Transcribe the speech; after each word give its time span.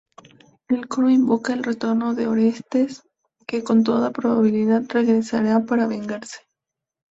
El 0.67 0.87
coro 0.87 1.11
invoca 1.11 1.53
el 1.53 1.63
retorno 1.63 2.15
de 2.15 2.25
Orestes, 2.25 3.03
que 3.45 3.63
con 3.63 3.83
toda 3.83 4.09
probabilidad 4.09 4.81
regresará 4.89 5.63
para 5.67 5.85
vengarse. 5.85 6.39